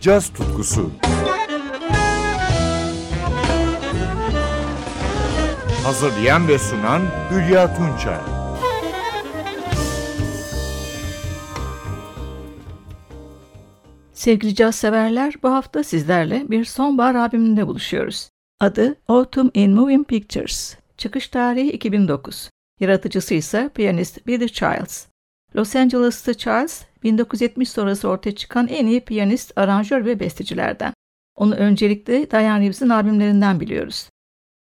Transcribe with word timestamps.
caz 0.00 0.32
tutkusu. 0.32 0.90
Hazırlayan 5.84 6.48
ve 6.48 6.58
sunan 6.58 7.02
Hülya 7.30 7.74
Tunçay. 7.76 8.18
Sevgili 14.12 14.54
caz 14.54 14.74
severler, 14.74 15.34
bu 15.42 15.50
hafta 15.50 15.84
sizlerle 15.84 16.50
bir 16.50 16.64
sonbahar 16.64 17.14
albümünde 17.14 17.66
buluşuyoruz. 17.66 18.28
Adı 18.60 18.96
Autumn 19.08 19.50
in 19.54 19.72
Moving 19.74 20.08
Pictures. 20.08 20.76
Çıkış 20.96 21.28
tarihi 21.28 21.70
2009. 21.72 22.50
Yaratıcısı 22.80 23.34
ise 23.34 23.70
piyanist 23.74 24.26
Billy 24.26 24.48
Childs. 24.48 25.09
Los 25.56 25.76
Angeles'ta 25.76 26.34
Childs, 26.34 26.82
1970 27.02 27.68
sonrası 27.70 28.08
ortaya 28.08 28.34
çıkan 28.34 28.68
en 28.68 28.86
iyi 28.86 29.00
piyanist, 29.00 29.58
aranjör 29.58 30.04
ve 30.04 30.20
bestecilerden. 30.20 30.92
Onu 31.36 31.54
öncelikle 31.54 32.30
Diane 32.30 32.60
Reeves'in 32.60 32.88
albümlerinden 32.88 33.60
biliyoruz. 33.60 34.08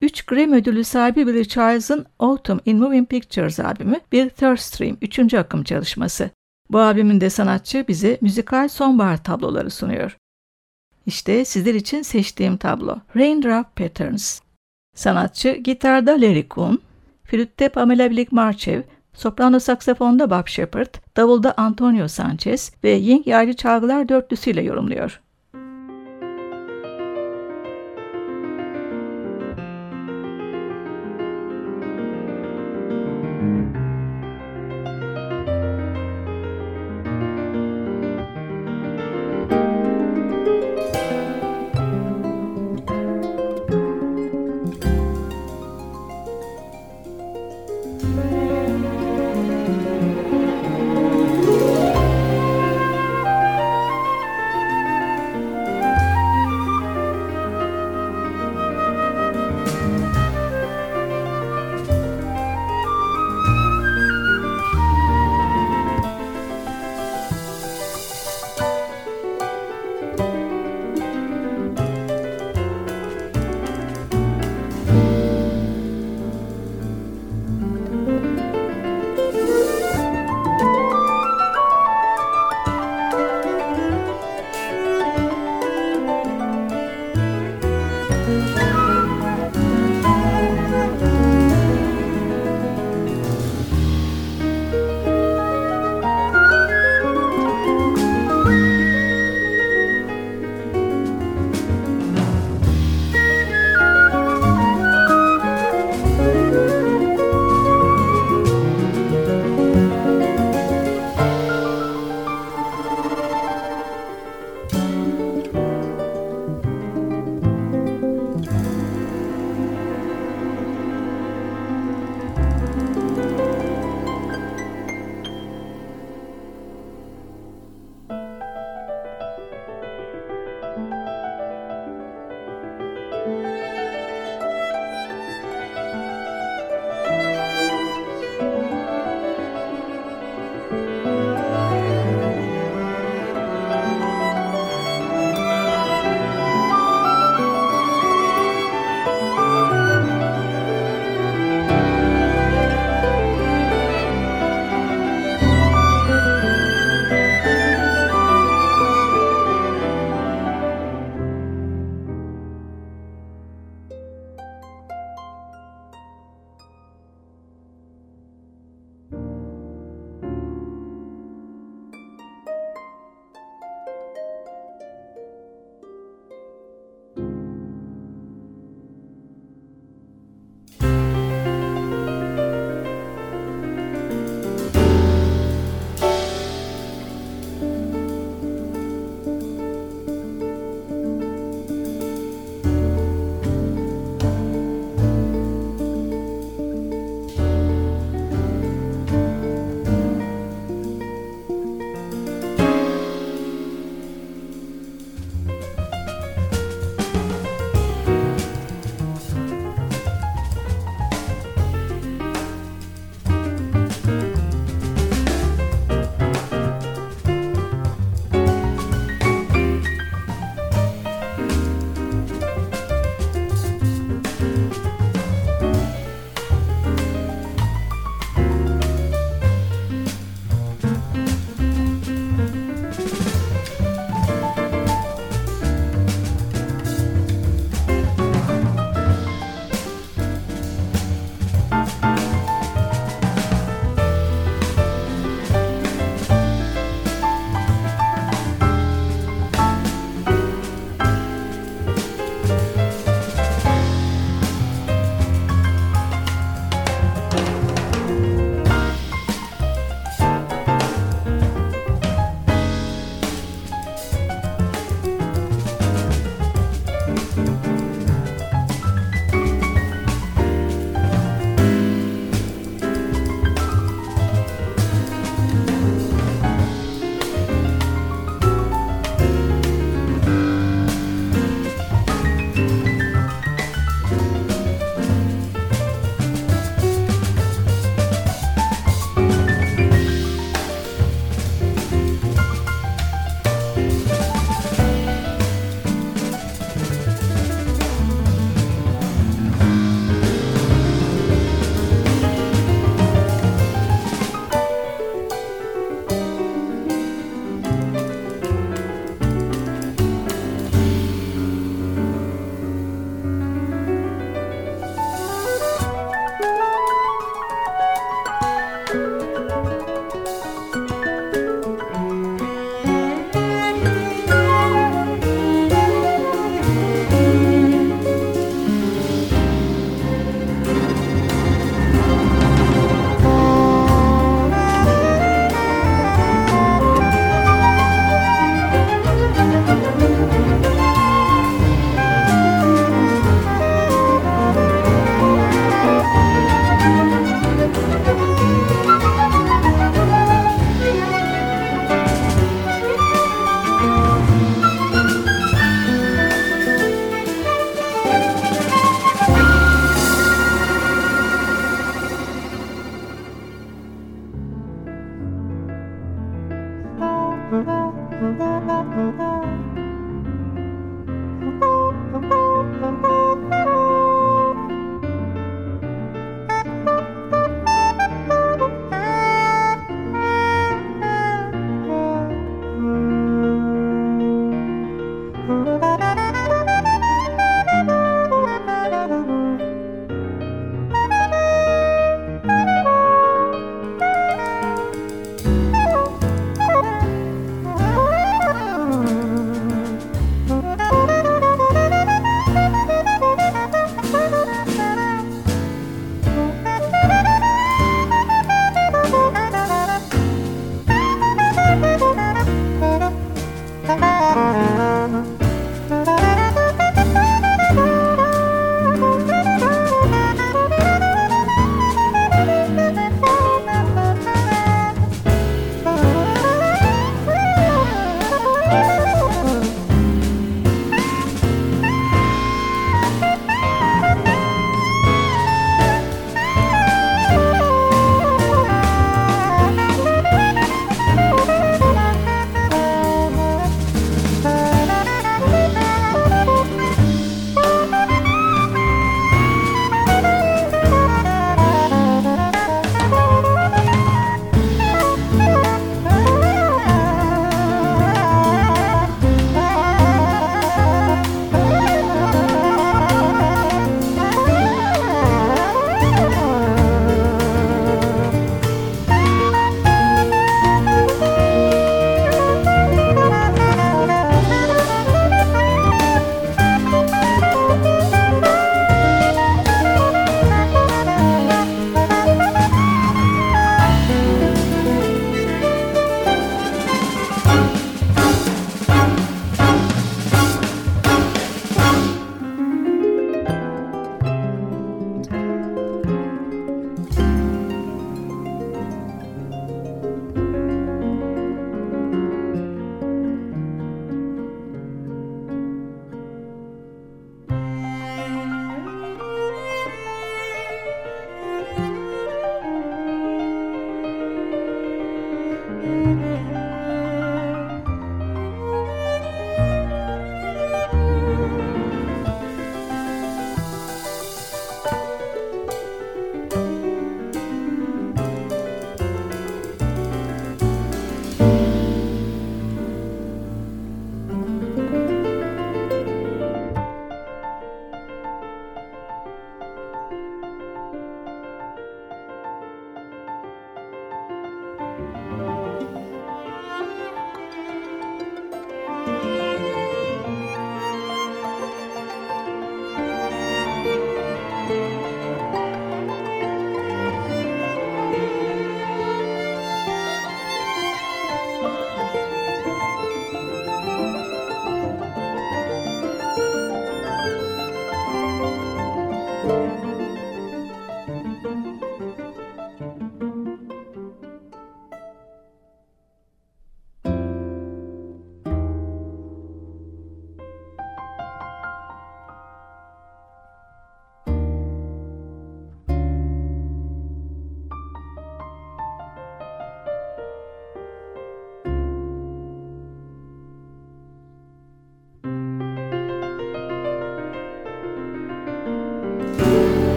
3 0.00 0.22
Grammy 0.22 0.56
ödülü 0.56 0.84
sahibi 0.84 1.26
Billy 1.26 1.44
Childs'ın 1.44 2.06
Autumn 2.18 2.60
in 2.64 2.78
Moving 2.78 3.08
Pictures 3.08 3.60
albümü 3.60 4.00
bir 4.12 4.30
third 4.30 4.56
stream, 4.56 4.96
üçüncü 5.02 5.38
akım 5.38 5.64
çalışması. 5.64 6.30
Bu 6.70 6.78
albümünde 6.78 7.30
sanatçı 7.30 7.84
bize 7.88 8.18
müzikal 8.20 8.68
sonbahar 8.68 9.24
tabloları 9.24 9.70
sunuyor. 9.70 10.16
İşte 11.06 11.44
sizler 11.44 11.74
için 11.74 12.02
seçtiğim 12.02 12.56
tablo 12.56 12.98
Raindrop 13.16 13.76
Patterns. 13.76 14.40
Sanatçı 14.94 15.50
gitarda 15.52 16.12
Larry 16.12 16.48
Kuhn, 16.48 16.78
flütte 17.24 17.68
Pamela 17.68 18.06
Blik-Marchev, 18.06 18.82
soprano 19.14 19.60
saksafonda 19.60 20.30
Bob 20.30 20.46
Shepard, 20.46 20.94
davulda 21.16 21.54
Antonio 21.56 22.08
Sanchez 22.08 22.72
ve 22.84 22.90
Ying 22.90 23.26
yaylı 23.26 23.52
çalgılar 23.56 24.08
dörtlüsüyle 24.08 24.62
yorumluyor. 24.62 25.20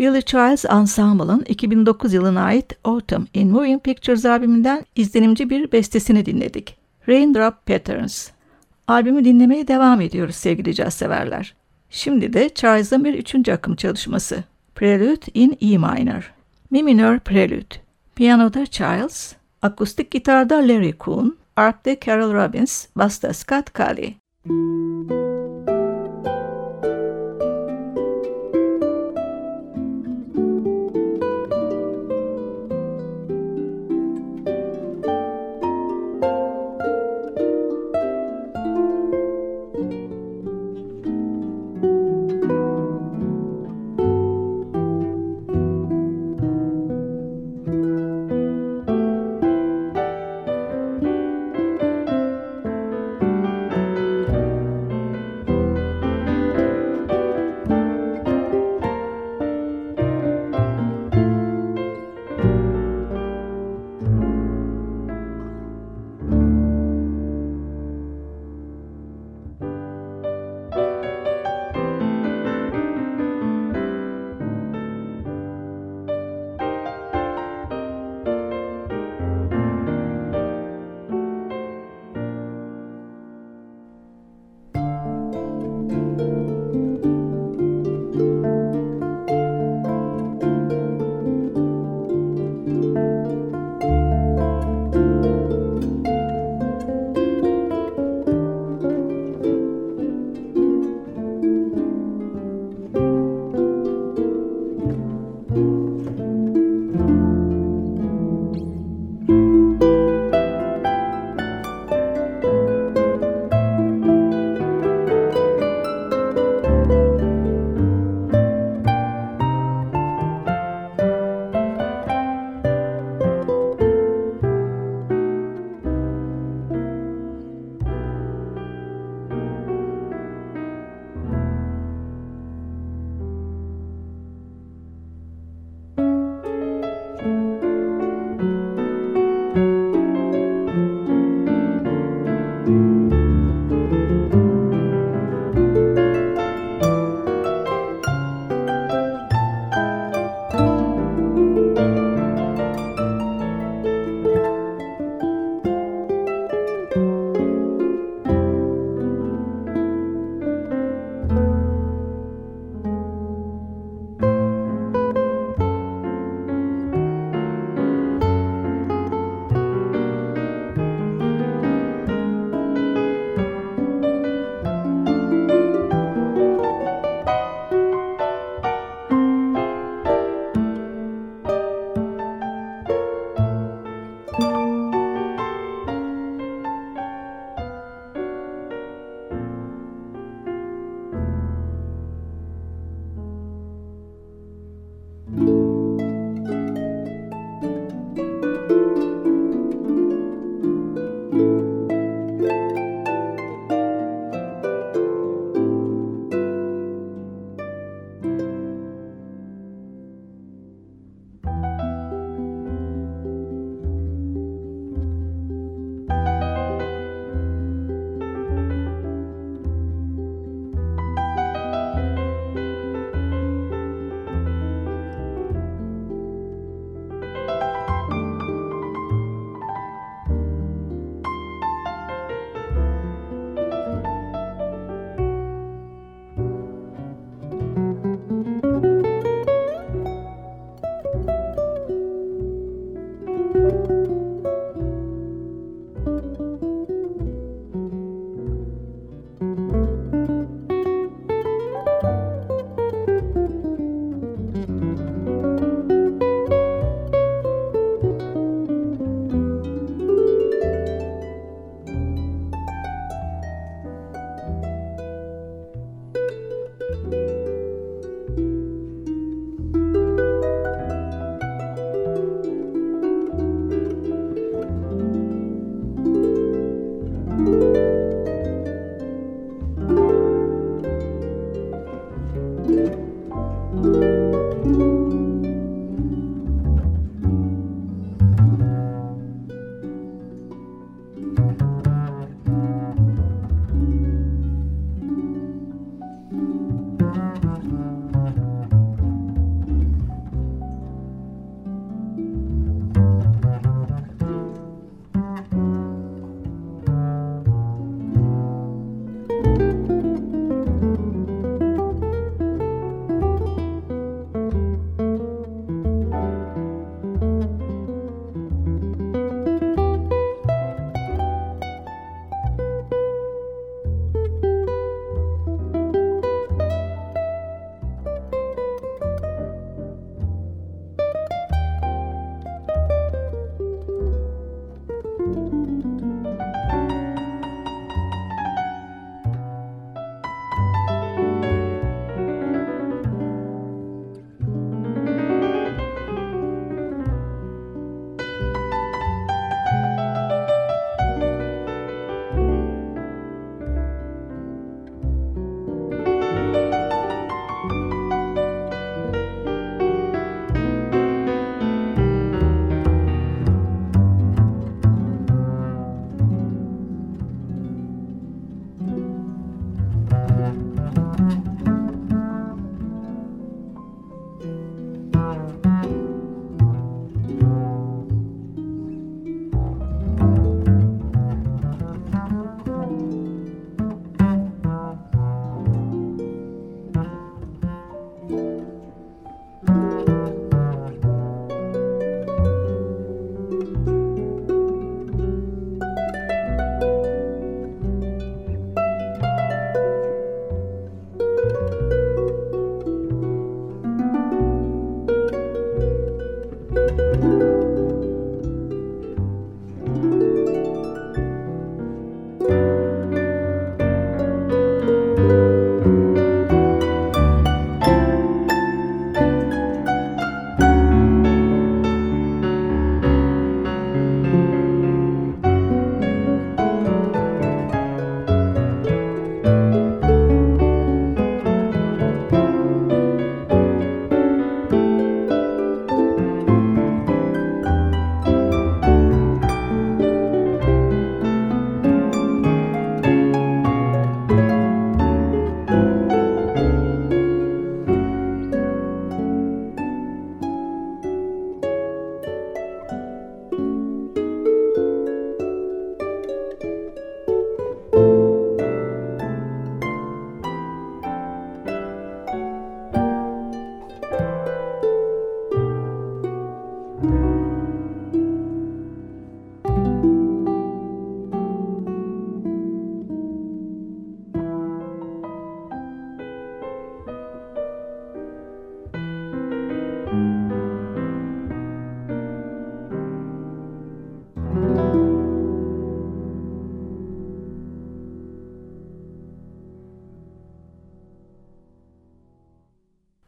Billy 0.00 0.22
Childs 0.22 0.64
Ensemble'ın 0.64 1.44
2009 1.48 2.12
yılına 2.12 2.42
ait 2.42 2.72
Autumn 2.84 3.26
in 3.34 3.50
Moving 3.50 3.82
Pictures 3.82 4.26
albümünden 4.26 4.84
izlenimci 4.96 5.50
bir 5.50 5.72
bestesini 5.72 6.26
dinledik. 6.26 6.76
Raindrop 7.08 7.66
Patterns. 7.66 8.30
Albümü 8.88 9.24
dinlemeye 9.24 9.68
devam 9.68 10.00
ediyoruz 10.00 10.34
sevgili 10.36 10.74
caz 10.74 10.94
severler. 10.94 11.54
Şimdi 11.90 12.32
de 12.32 12.48
Childs'ın 12.48 13.04
bir 13.04 13.14
üçüncü 13.14 13.52
akım 13.52 13.76
çalışması. 13.76 14.44
Prelude 14.74 15.26
in 15.34 15.58
E 15.60 15.78
minor. 15.78 16.32
Mi 16.70 16.82
minor 16.82 17.18
Prelude. 17.18 17.76
Piyanoda 18.16 18.66
Childs, 18.66 19.32
akustik 19.62 20.10
gitarda 20.10 20.56
Larry 20.56 20.92
Kuhn, 20.92 21.36
arp'te 21.56 21.98
Carol 22.06 22.32
Robbins, 22.32 22.86
basta 22.96 23.32
Scott 23.32 23.74
Colley. 23.74 24.16
Müzik 24.44 25.19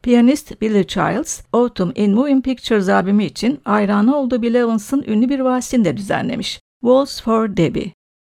Piyanist 0.03 0.61
Billy 0.61 0.87
Childs, 0.87 1.41
Autumn 1.53 1.91
in 1.95 2.13
Moving 2.13 2.43
Pictures 2.43 2.89
albümü 2.89 3.23
için 3.23 3.59
hayranı 3.65 4.15
olduğu 4.17 4.41
Bill 4.41 4.55
Evans'ın 4.55 5.03
ünlü 5.07 5.29
bir 5.29 5.39
valsini 5.39 5.85
de 5.85 5.97
düzenlemiş. 5.97 6.59
Waltz 6.81 7.21
for 7.21 7.57
Debbie. 7.57 7.91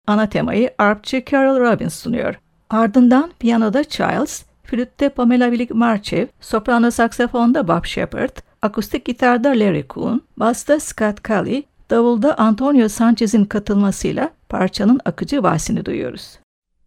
Ana 0.07 0.29
temayı 0.29 0.73
arpçı 0.77 1.23
Carol 1.31 1.59
Robbins 1.59 1.95
sunuyor. 1.95 2.39
Ardından 2.69 3.31
piyanoda 3.39 3.83
Childs, 3.83 4.43
flütte 4.63 5.09
Pamela 5.09 5.49
Willig-Marchev, 5.49 6.27
soprano 6.41 6.91
saksafonda 6.91 7.67
Bob 7.67 7.85
Shepard, 7.85 8.37
akustik 8.61 9.05
gitarda 9.05 9.49
Larry 9.49 9.87
Kuhn, 9.87 10.21
basta 10.37 10.79
Scott 10.79 11.23
Kelly, 11.27 11.63
davulda 11.89 12.37
Antonio 12.37 12.89
Sanchez'in 12.89 13.45
katılmasıyla 13.45 14.29
parçanın 14.49 14.99
akıcı 15.05 15.43
valsini 15.43 15.85
duyuyoruz. 15.85 16.39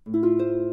Müzik 0.07 0.68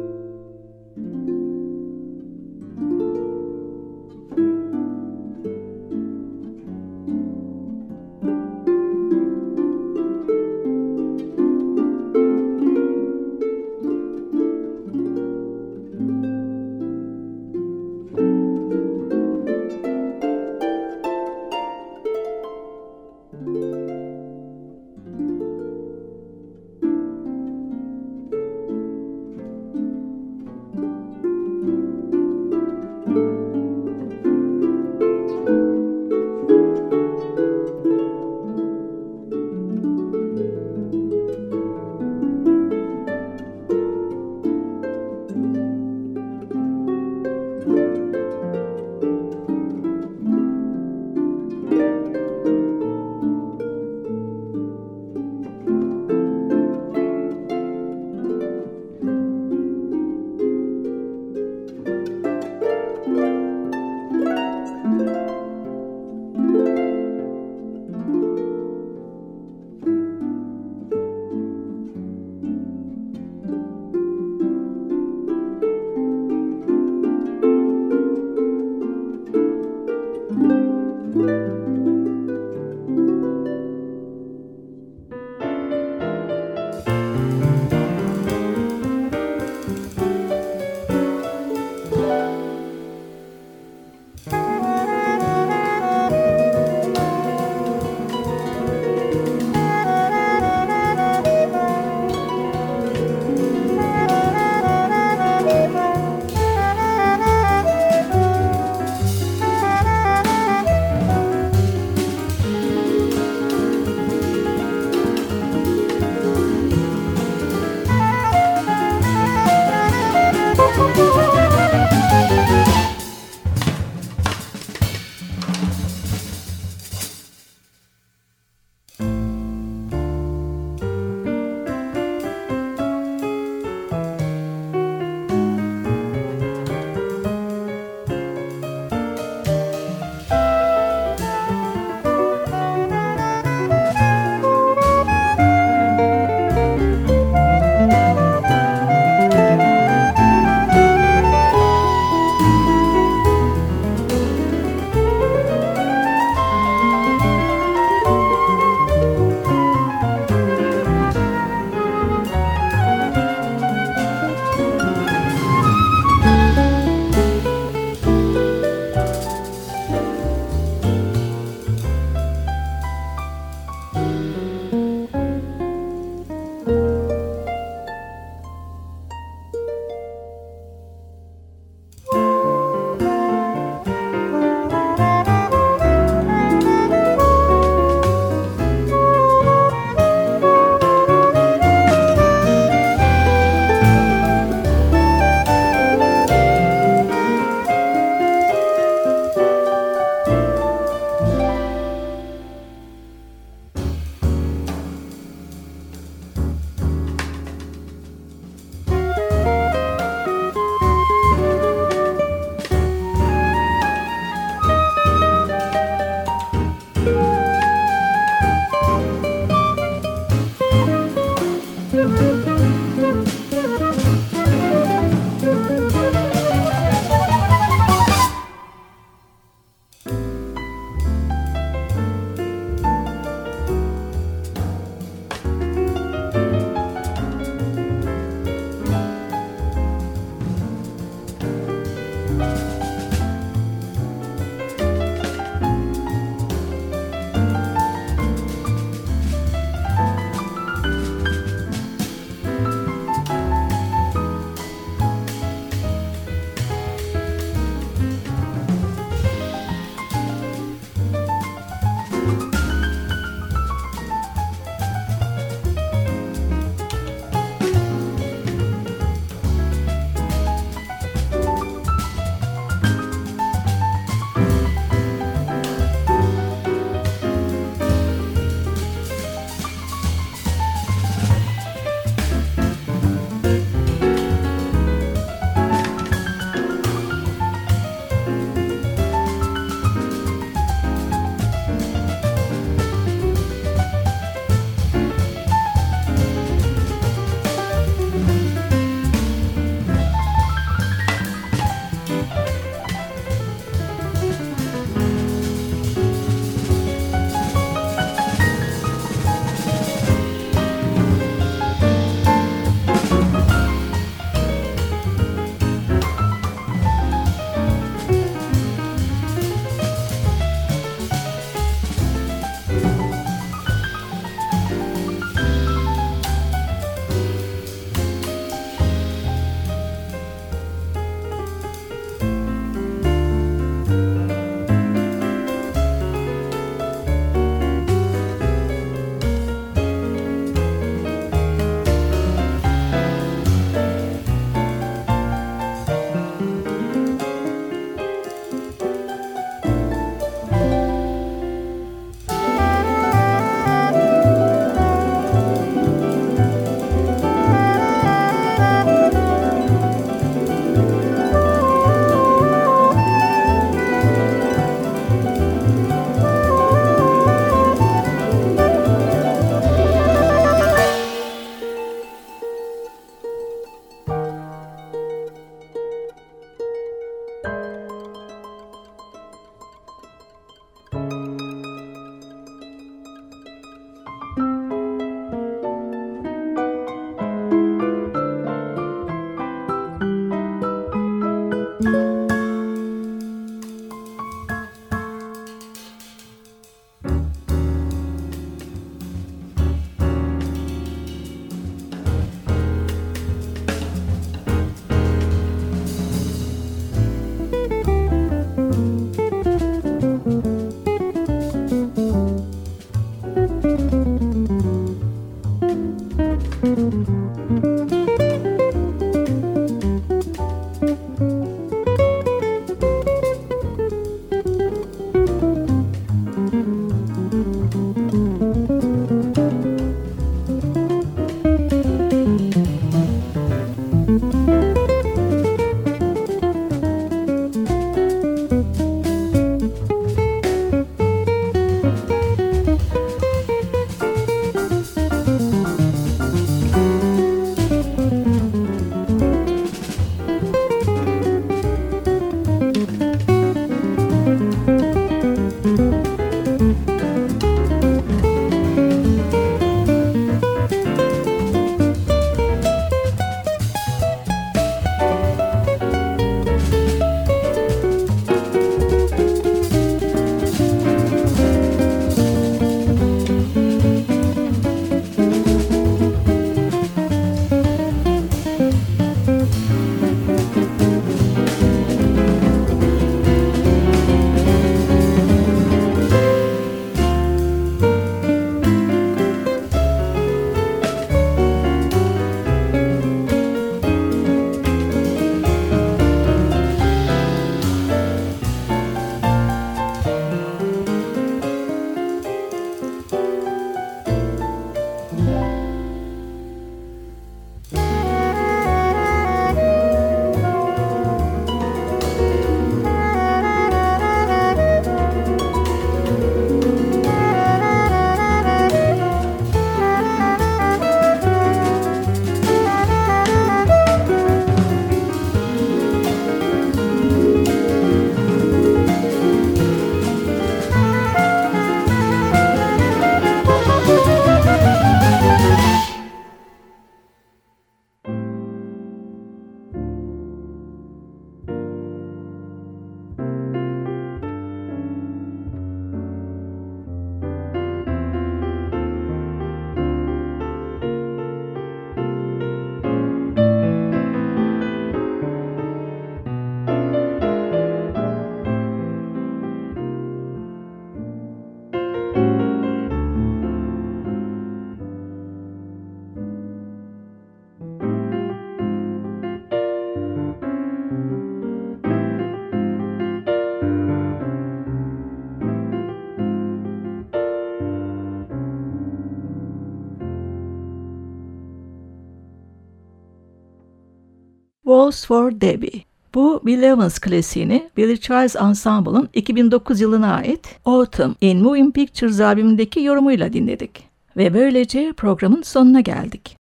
Waltz 584.76 585.06
for 585.06 585.40
Debbie. 585.40 585.84
Bu 586.14 586.40
Bill 586.46 586.62
Evans 586.62 586.98
klasiğini 586.98 587.70
Billy 587.76 588.00
Childs 588.00 588.36
Ensemble'ın 588.36 589.08
2009 589.14 589.80
yılına 589.80 590.14
ait 590.14 590.58
Autumn 590.64 591.14
in 591.20 591.42
Moving 591.42 591.74
Pictures 591.74 592.20
albümündeki 592.20 592.80
yorumuyla 592.80 593.32
dinledik. 593.32 593.84
Ve 594.16 594.34
böylece 594.34 594.92
programın 594.96 595.42
sonuna 595.42 595.80
geldik. 595.80 596.36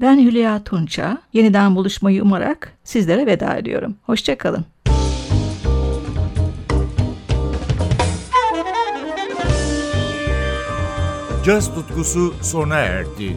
Ben 0.00 0.18
Hülya 0.18 0.64
Tunça, 0.64 1.18
yeniden 1.32 1.76
buluşmayı 1.76 2.22
umarak 2.22 2.72
sizlere 2.84 3.26
veda 3.26 3.56
ediyorum. 3.56 3.94
Hoşçakalın. 4.02 4.64
Caz 11.44 11.74
tutkusu 11.74 12.34
sona 12.42 12.76
erdi. 12.76 13.36